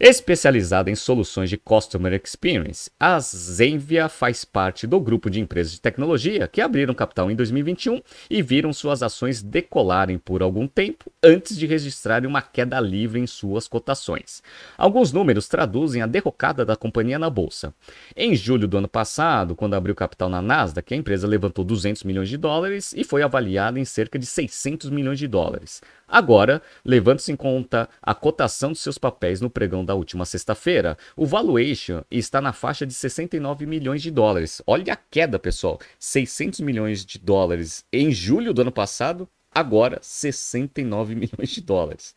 [0.00, 5.80] Especializada em soluções de Customer Experience, a Zenvia faz parte do grupo de empresas de
[5.80, 11.56] tecnologia que abriram capital em 2021 e viram suas ações decolarem por algum tempo antes
[11.56, 14.42] de registrarem uma queda livre em suas cotações.
[14.76, 17.72] Alguns números traduzem a derrocada da companhia na bolsa.
[18.16, 22.28] Em julho do ano passado, quando abriu capital na Nasdaq, a empresa levantou 200 milhões
[22.28, 25.80] de dólares e foi avaliada em cerca de 600 milhões de dólares.
[26.14, 31.26] Agora, levando-se em conta a cotação de seus papéis no pregão da última sexta-feira, o
[31.26, 34.62] valuation está na faixa de 69 milhões de dólares.
[34.64, 35.80] Olha a queda, pessoal.
[35.98, 42.14] 600 milhões de dólares em julho do ano passado, agora 69 milhões de dólares.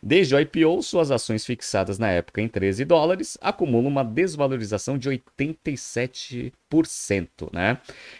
[0.00, 5.10] Desde o IPO, suas ações fixadas na época em 13 dólares acumulam uma desvalorização de
[5.10, 7.52] 87%.
[7.52, 7.72] Né?
[7.72, 7.78] O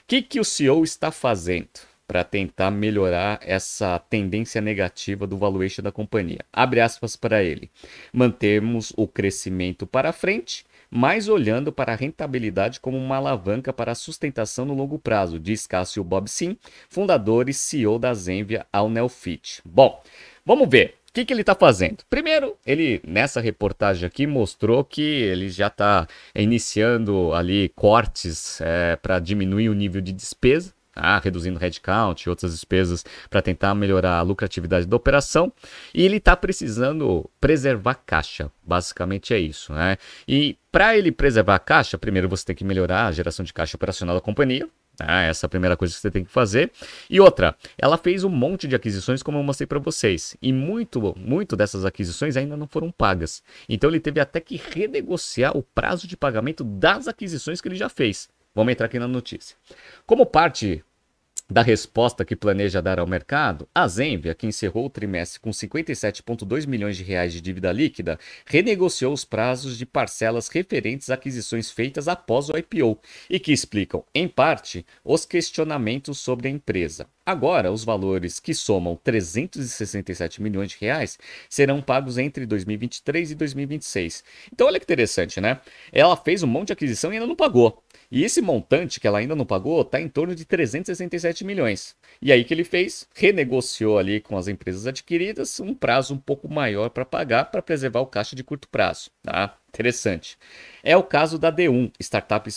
[0.08, 1.88] que, que o CEO está fazendo?
[2.10, 6.40] Para tentar melhorar essa tendência negativa do valuation da companhia.
[6.52, 7.70] Abre aspas para ele.
[8.12, 13.94] Mantemos o crescimento para frente, mas olhando para a rentabilidade como uma alavanca para a
[13.94, 16.56] sustentação no longo prazo, diz Cássio Bob Sim,
[16.88, 19.62] fundador e CEO da Zenvia ao Neofit.
[19.64, 20.02] Bom,
[20.44, 20.96] vamos ver.
[21.10, 21.98] O que, que ele está fazendo?
[22.10, 29.20] Primeiro, ele nessa reportagem aqui mostrou que ele já está iniciando ali cortes é, para
[29.20, 34.22] diminuir o nível de despesa ah, reduzindo headcount e outras despesas para tentar melhorar a
[34.22, 35.52] lucratividade da operação.
[35.94, 39.72] E ele está precisando preservar caixa, basicamente é isso.
[39.72, 39.96] Né?
[40.26, 43.76] E para ele preservar a caixa, primeiro você tem que melhorar a geração de caixa
[43.76, 44.68] operacional da companhia.
[45.02, 46.70] Ah, essa é a primeira coisa que você tem que fazer.
[47.08, 50.36] E outra, ela fez um monte de aquisições, como eu mostrei para vocês.
[50.42, 53.42] E muito, muito dessas aquisições ainda não foram pagas.
[53.66, 57.88] Então ele teve até que renegociar o prazo de pagamento das aquisições que ele já
[57.88, 58.28] fez.
[58.60, 59.56] Vamos entrar aqui na notícia.
[60.04, 60.84] Como parte
[61.48, 66.66] da resposta que planeja dar ao mercado, a Zenvia, que encerrou o trimestre com 57,2
[66.66, 72.06] milhões de reais de dívida líquida, renegociou os prazos de parcelas referentes a aquisições feitas
[72.06, 77.06] após o IPO e que explicam, em parte, os questionamentos sobre a empresa.
[77.24, 81.18] Agora, os valores que somam 367 milhões de reais
[81.48, 84.22] serão pagos entre 2023 e 2026.
[84.52, 85.60] Então, olha que interessante, né?
[85.90, 87.82] Ela fez um monte de aquisição e ainda não pagou.
[88.10, 91.94] E esse montante que ela ainda não pagou está em torno de 367 milhões.
[92.20, 93.06] E aí que ele fez?
[93.14, 98.00] Renegociou ali com as empresas adquiridas um prazo um pouco maior para pagar para preservar
[98.00, 99.10] o caixa de curto prazo.
[99.22, 99.56] Tá?
[99.72, 100.36] Interessante.
[100.82, 102.50] É o caso da D1, startup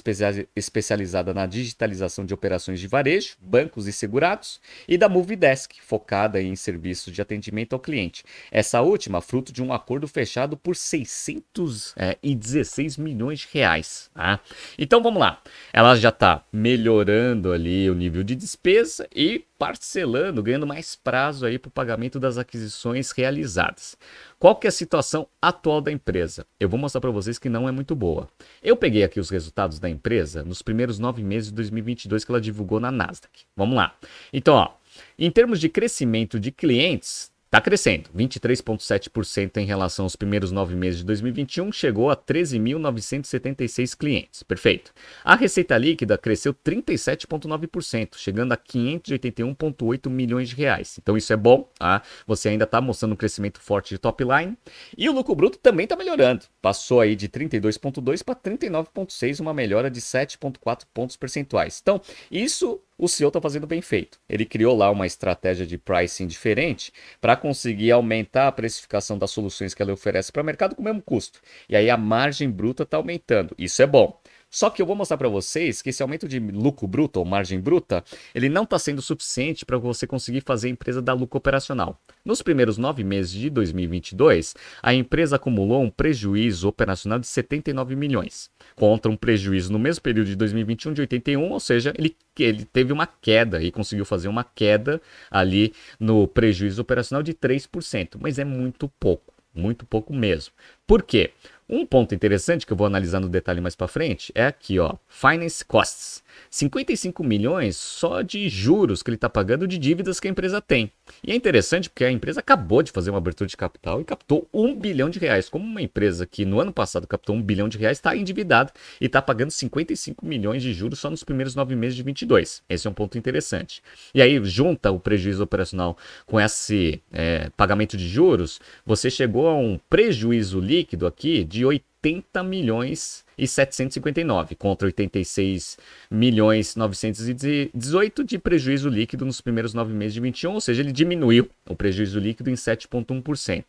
[0.56, 6.56] especializada na digitalização de operações de varejo, bancos e segurados, e da Movidesk, focada em
[6.56, 8.23] serviços de atendimento ao cliente.
[8.52, 14.09] Essa última, fruto de um acordo fechado por 616 é, milhões de reais.
[14.14, 14.40] Tá?
[14.78, 15.42] Então vamos lá.
[15.71, 21.58] Ela já está melhorando ali o nível de despesa e parcelando, ganhando mais prazo aí
[21.58, 23.96] para o pagamento das aquisições realizadas.
[24.38, 26.46] Qual que é a situação atual da empresa?
[26.60, 28.28] Eu vou mostrar para vocês que não é muito boa.
[28.62, 32.42] Eu peguei aqui os resultados da empresa nos primeiros nove meses de 2022 que ela
[32.42, 33.46] divulgou na Nasdaq.
[33.56, 33.96] Vamos lá.
[34.34, 34.74] Então, ó,
[35.18, 41.02] em termos de crescimento de clientes, Está crescendo, 23,7% em relação aos primeiros nove meses
[41.02, 44.42] de 2021, chegou a 13.976 clientes.
[44.42, 44.92] Perfeito.
[45.24, 50.98] A receita líquida cresceu 37,9%, chegando a 581,8 milhões de reais.
[51.00, 52.02] Então isso é bom, tá?
[52.26, 54.57] Você ainda está mostrando um crescimento forte de top line.
[54.98, 56.45] E o lucro bruto também está melhorando.
[56.60, 61.80] Passou aí de 32,2 para 39,6, uma melhora de 7,4 pontos percentuais.
[61.83, 64.18] Então, isso o CEO está fazendo bem feito.
[64.30, 69.74] Ele criou lá uma estratégia de pricing diferente para conseguir aumentar a precificação das soluções
[69.74, 71.42] que ele oferece para o mercado com o mesmo custo.
[71.68, 73.54] E aí a margem bruta está aumentando.
[73.57, 74.18] Isso é bom.
[74.54, 77.60] Só que eu vou mostrar para vocês que esse aumento de lucro bruto ou margem
[77.60, 78.04] bruta,
[78.36, 82.00] ele não está sendo suficiente para você conseguir fazer a empresa dar lucro operacional.
[82.24, 88.52] Nos primeiros nove meses de 2022, a empresa acumulou um prejuízo operacional de 79 milhões,
[88.76, 92.94] contra um prejuízo no mesmo período de 2021 de 81, ou seja, ele, ele teve
[92.94, 98.45] uma queda e conseguiu fazer uma queda ali no prejuízo operacional de 3%, mas é
[98.45, 100.54] muito pouco, muito pouco mesmo.
[100.86, 101.31] Por quê?
[101.70, 104.96] Um ponto interessante que eu vou analisar no detalhe mais para frente é aqui, ó,
[105.08, 106.24] finance costs.
[106.50, 110.92] 55 milhões só de juros que ele está pagando de dívidas que a empresa tem.
[111.24, 114.48] E é interessante porque a empresa acabou de fazer uma abertura de capital e captou
[114.54, 115.50] um bilhão de reais.
[115.50, 119.06] Como uma empresa que no ano passado captou um bilhão de reais está endividada e
[119.06, 122.62] está pagando 55 milhões de juros só nos primeiros nove meses de 22.
[122.70, 123.82] Esse é um ponto interessante.
[124.14, 129.56] E aí, junta o prejuízo operacional com esse é, pagamento de juros, você chegou a
[129.56, 135.78] um prejuízo líquido aqui de 80 milhões e 759 contra 86
[136.10, 141.48] milhões 918 de prejuízo líquido nos primeiros nove meses de 21, ou seja, ele diminuiu
[141.69, 143.66] o prejuízo líquido em 7,1%.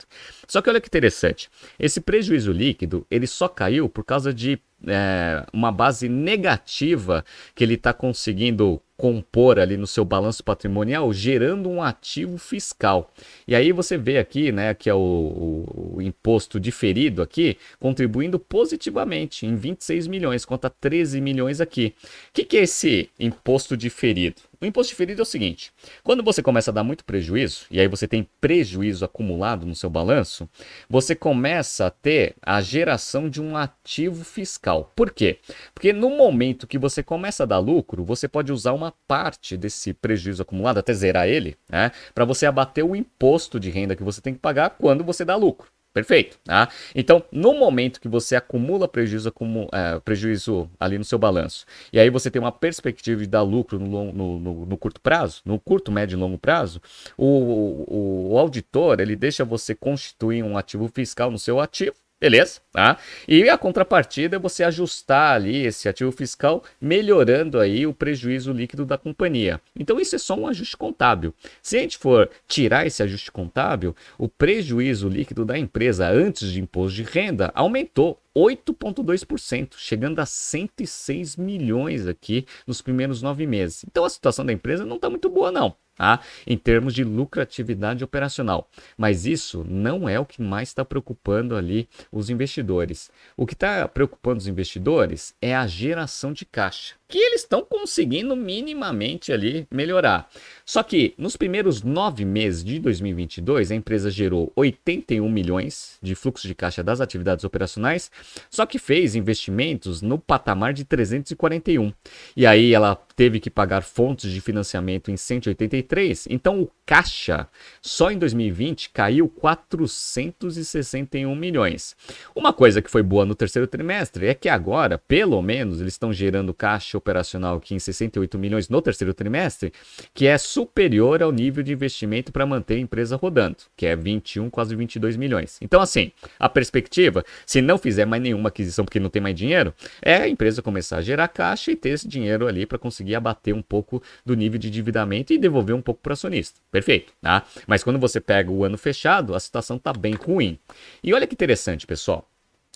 [0.48, 5.44] Só que olha que interessante, esse prejuízo líquido ele só caiu por causa de é,
[5.52, 7.22] uma base negativa
[7.54, 13.12] que ele está conseguindo compor ali no seu balanço patrimonial, gerando um ativo fiscal.
[13.46, 18.38] E aí você vê aqui, né, que é o, o, o imposto diferido aqui, contribuindo
[18.38, 21.94] positivamente em 26 milhões, conta 13 milhões aqui.
[22.02, 24.42] O que, que é esse imposto diferido?
[24.60, 27.88] O imposto diferido é o seguinte: quando você começa a dar muito prejuízo, e aí
[27.88, 30.48] você tem prejuízo acumulado no seu balanço,
[30.88, 34.92] você começa a ter a geração de um ativo fiscal.
[34.94, 35.38] Por quê?
[35.74, 39.92] Porque no momento que você começa a dar lucro, você pode usar uma parte desse
[39.92, 44.20] prejuízo acumulado, até zerar ele, né, para você abater o imposto de renda que você
[44.20, 45.74] tem que pagar quando você dá lucro.
[45.94, 46.40] Perfeito.
[46.44, 46.68] Tá?
[46.92, 52.00] Então, no momento que você acumula prejuízo, acumu, é, prejuízo ali no seu balanço, e
[52.00, 55.58] aí você tem uma perspectiva de dar lucro no, no, no, no curto prazo, no
[55.58, 56.80] curto, médio e longo prazo,
[57.16, 62.60] o, o, o auditor ele deixa você constituir um ativo fiscal no seu ativo Beleza?
[62.72, 62.96] Tá?
[63.28, 68.86] E a contrapartida é você ajustar ali esse ativo fiscal, melhorando aí o prejuízo líquido
[68.86, 69.60] da companhia.
[69.78, 71.34] Então isso é só um ajuste contábil.
[71.60, 76.62] Se a gente for tirar esse ajuste contábil, o prejuízo líquido da empresa antes de
[76.62, 83.84] imposto de renda aumentou 8,2%, chegando a 106 milhões aqui nos primeiros nove meses.
[83.88, 86.20] Então a situação da empresa não está muito boa, não tá?
[86.46, 88.68] em termos de lucratividade operacional.
[88.96, 93.10] Mas isso não é o que mais está preocupando ali os investidores.
[93.36, 98.34] O que está preocupando os investidores é a geração de caixa que eles estão conseguindo
[98.34, 100.28] minimamente ali melhorar.
[100.66, 106.48] Só que nos primeiros nove meses de 2022, a empresa gerou 81 milhões de fluxo
[106.48, 108.10] de caixa das atividades operacionais,
[108.50, 111.92] só que fez investimentos no patamar de 341.
[112.36, 117.46] E aí ela teve que pagar fontes de financiamento em 183, então o caixa
[117.80, 121.94] só em 2020 caiu 461 milhões.
[122.34, 126.12] Uma coisa que foi boa no terceiro trimestre é que agora, pelo menos, eles estão
[126.12, 129.72] gerando caixa operacional aqui em 68 milhões no terceiro trimestre,
[130.14, 134.48] que é superior ao nível de investimento para manter a empresa rodando, que é 21,
[134.48, 135.58] quase 22 milhões.
[135.60, 139.74] Então, assim, a perspectiva, se não fizer mais nenhuma aquisição porque não tem mais dinheiro,
[140.00, 143.54] é a empresa começar a gerar caixa e ter esse dinheiro ali para conseguir abater
[143.54, 146.58] um pouco do nível de endividamento e devolver um pouco para o acionista.
[146.70, 147.44] Perfeito, tá?
[147.66, 150.58] Mas quando você pega o ano fechado, a situação está bem ruim.
[151.02, 152.28] E olha que interessante, pessoal.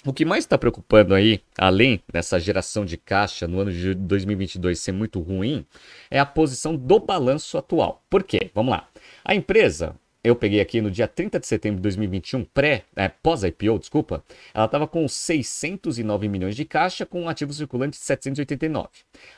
[0.07, 4.79] O que mais está preocupando aí, além dessa geração de caixa no ano de 2022
[4.79, 5.67] ser muito ruim,
[6.09, 8.01] é a posição do balanço atual.
[8.09, 8.51] Por quê?
[8.55, 8.89] Vamos lá.
[9.25, 13.81] A empresa, eu peguei aqui no dia 30 de setembro de 2021, pré, é, pós-IPO,
[13.81, 14.23] desculpa,
[14.55, 18.89] ela estava com 609 milhões de caixa com um ativo circulante de 789.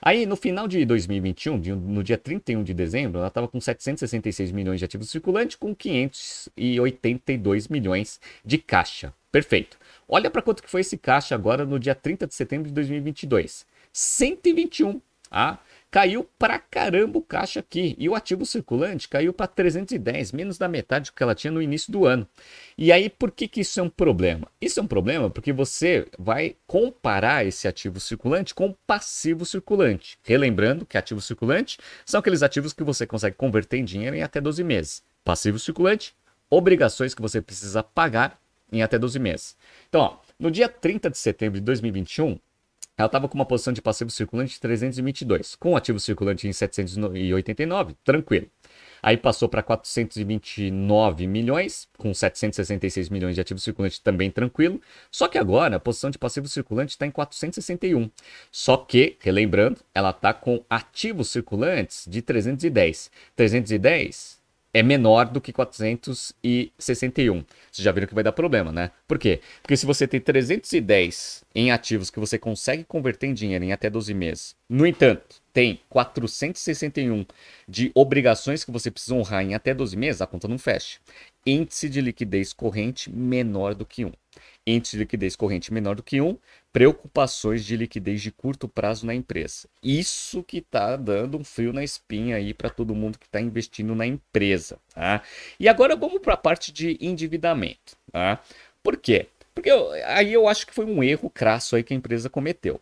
[0.02, 4.78] Aí, no final de 2021, no dia 31 de dezembro, ela estava com 766 milhões
[4.78, 9.14] de ativos circulantes com 582 milhões de caixa.
[9.32, 9.78] Perfeito.
[10.12, 13.64] Olha para quanto que foi esse caixa agora no dia 30 de setembro de 2022.
[13.92, 15.00] 121.
[15.30, 17.94] Ah, caiu pra caramba o caixa aqui.
[17.96, 21.62] E o ativo circulante caiu para 310, menos da metade do que ela tinha no
[21.62, 22.26] início do ano.
[22.76, 24.48] E aí, por que, que isso é um problema?
[24.60, 30.18] Isso é um problema porque você vai comparar esse ativo circulante com passivo circulante.
[30.24, 34.40] Relembrando que ativo circulante são aqueles ativos que você consegue converter em dinheiro em até
[34.40, 35.04] 12 meses.
[35.24, 36.16] Passivo circulante,
[36.50, 38.40] obrigações que você precisa pagar
[38.72, 39.56] em até 12 meses.
[39.88, 42.38] Então, ó, no dia 30 de setembro de 2021,
[43.00, 47.94] ela estava com uma posição de passivo circulante de 322, com ativo circulante em 789,
[48.04, 48.46] tranquilo.
[49.02, 54.80] aí passou para 429 milhões, com 766 milhões de ativos circulantes também tranquilo.
[55.10, 58.10] Só que agora a posição de passivo circulante está em 461.
[58.52, 63.10] Só que, relembrando, ela está com ativos circulantes de 310.
[63.34, 64.39] 310
[64.72, 67.44] é menor do que 461.
[67.70, 68.90] Vocês já viram que vai dar problema, né?
[69.06, 69.40] Por quê?
[69.62, 73.90] Porque se você tem 310 em ativos que você consegue converter em dinheiro em até
[73.90, 77.26] 12 meses, no entanto, tem 461
[77.68, 80.98] de obrigações que você precisa honrar em até 12 meses, a conta não fecha.
[81.44, 84.12] Índice de liquidez corrente menor do que 1
[84.66, 86.36] índice de liquidez corrente menor do que 1,
[86.72, 89.68] preocupações de liquidez de curto prazo na empresa.
[89.82, 93.94] Isso que está dando um frio na espinha aí para todo mundo que está investindo
[93.94, 94.78] na empresa.
[94.94, 95.22] Tá?
[95.58, 97.96] E agora vamos para a parte de endividamento.
[98.12, 98.42] Tá?
[98.82, 99.26] Por quê?
[99.54, 102.80] Porque eu, aí eu acho que foi um erro crasso aí que a empresa cometeu.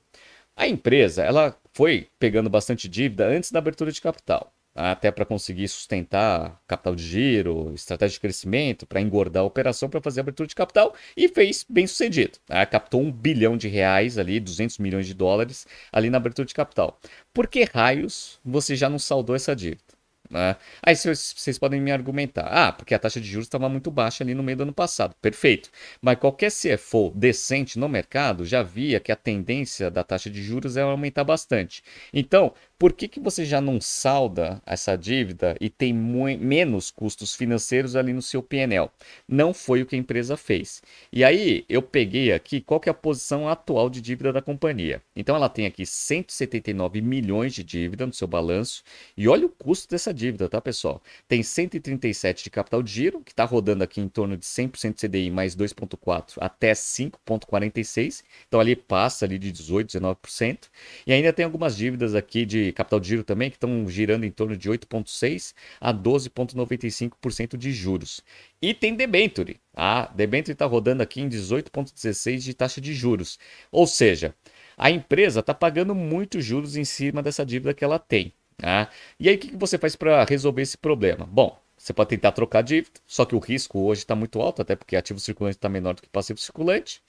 [0.57, 5.67] A empresa ela foi pegando bastante dívida antes da abertura de capital até para conseguir
[5.67, 10.55] sustentar capital de giro, estratégia de crescimento, para engordar a operação, para fazer abertura de
[10.55, 12.39] capital e fez bem sucedido.
[12.47, 12.65] Tá?
[12.65, 16.99] Captou um bilhão de reais ali, 200 milhões de dólares ali na abertura de capital.
[17.35, 19.99] Por que raios você já não saldou essa dívida?
[20.31, 20.57] Né?
[20.83, 24.35] Aí vocês podem me argumentar, ah, porque a taxa de juros estava muito baixa ali
[24.35, 25.15] no meio do ano passado.
[25.23, 25.71] Perfeito.
[26.03, 30.77] Mas qualquer CFO decente no mercado já via que a tendência da taxa de juros
[30.77, 31.83] é aumentar bastante.
[32.13, 37.97] Então, por que, que você já não salda essa dívida e tem menos custos financeiros
[37.97, 38.89] ali no seu PNL?
[39.27, 40.81] Não foi o que a empresa fez.
[41.13, 45.03] E aí eu peguei aqui qual que é a posição atual de dívida da companhia.
[45.17, 48.85] Então ela tem aqui 179 milhões de dívida no seu balanço
[49.17, 51.03] e olha o custo dessa dívida, tá pessoal?
[51.27, 55.31] Tem 137 de capital de giro, que está rodando aqui em torno de 100% CDI
[55.33, 58.23] mais 2,4 até 5,46.
[58.47, 60.59] Então ali passa ali de 18, 19%.
[61.05, 64.31] E ainda tem algumas dívidas aqui de capital de giro também, que estão girando em
[64.31, 68.23] torno de 8,6% a 12,95% de juros.
[68.61, 69.61] E tem debenture.
[69.75, 73.39] A debenture está rodando aqui em 18,16% de taxa de juros.
[73.71, 74.35] Ou seja,
[74.77, 78.33] a empresa está pagando muitos juros em cima dessa dívida que ela tem.
[78.57, 78.91] Tá?
[79.21, 81.25] E aí, o que você faz para resolver esse problema?
[81.25, 81.59] Bom,
[81.89, 84.95] você pode tentar trocar dívida, só que o risco hoje está muito alto, até porque
[84.95, 87.01] ativo circulante está menor do que passivo circulante.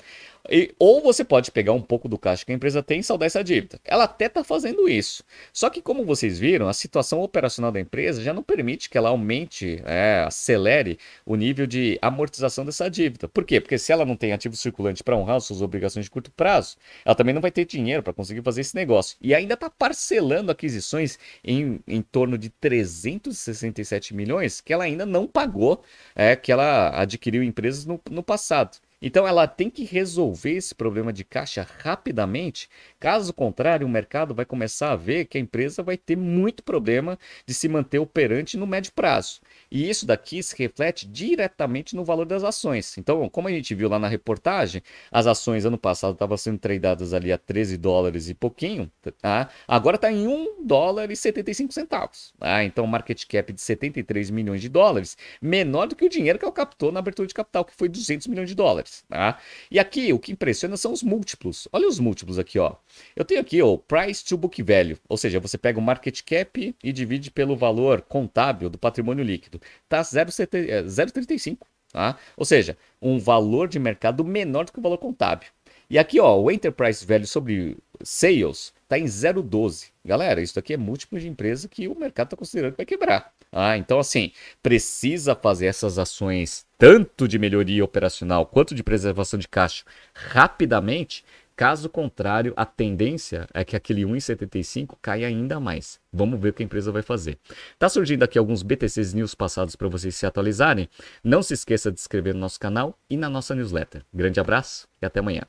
[0.50, 3.28] E, ou você pode pegar um pouco do caixa que a empresa tem e saldar
[3.28, 3.80] essa dívida.
[3.84, 5.22] Ela até está fazendo isso.
[5.52, 9.10] Só que, como vocês viram, a situação operacional da empresa já não permite que ela
[9.10, 13.28] aumente, é, acelere o nível de amortização dessa dívida.
[13.28, 13.60] Por quê?
[13.60, 17.16] Porque se ela não tem ativo circulante para honrar suas obrigações de curto prazo, ela
[17.16, 19.18] também não vai ter dinheiro para conseguir fazer esse negócio.
[19.22, 25.26] E ainda está parcelando aquisições em, em torno de 367 milhões que ela ainda não
[25.26, 25.84] pagou,
[26.16, 28.78] é, que ela adquiriu empresas no, no passado.
[29.02, 34.46] Então ela tem que resolver esse problema de caixa rapidamente, caso contrário, o mercado vai
[34.46, 38.68] começar a ver que a empresa vai ter muito problema de se manter operante no
[38.68, 39.40] médio prazo.
[39.72, 42.98] E isso daqui se reflete diretamente no valor das ações.
[42.98, 44.82] Então, como a gente viu lá na reportagem,
[45.12, 49.50] as ações ano passado estavam sendo tradeadas ali a 13 dólares e pouquinho, tá?
[49.68, 52.34] agora está em 1 dólar e 75 centavos.
[52.38, 52.64] Tá?
[52.64, 56.54] Então, market cap de 73 milhões de dólares, menor do que o dinheiro que ela
[56.54, 58.89] captou na abertura de capital, que foi 200 milhões de dólares.
[59.08, 59.40] Tá?
[59.70, 61.68] E aqui, o que impressiona são os múltiplos.
[61.72, 62.76] Olha os múltiplos aqui, ó.
[63.16, 66.76] Eu tenho aqui o price to book value, ou seja, você pega o market cap
[66.84, 71.58] e divide pelo valor contábil do patrimônio líquido está 0,35.
[71.92, 72.18] Tá?
[72.38, 75.50] Ou seja, um valor de mercado menor do que o valor contábil.
[75.90, 79.90] E aqui, ó, o Enterprise Value sobre Sales está em 0,12.
[80.06, 83.34] Galera, isso aqui é múltiplo de empresa que o mercado está considerando que vai quebrar.
[83.52, 84.32] Ah, então, assim,
[84.62, 89.84] precisa fazer essas ações tanto de melhoria operacional quanto de preservação de caixa
[90.14, 91.24] rapidamente
[91.60, 96.00] Caso contrário, a tendência é que aquele 1,75 caia ainda mais.
[96.10, 97.38] Vamos ver o que a empresa vai fazer.
[97.78, 100.88] Tá surgindo aqui alguns BTCs News passados para vocês se atualizarem.
[101.22, 104.06] Não se esqueça de se inscrever no nosso canal e na nossa newsletter.
[104.14, 105.42] Grande abraço e até amanhã.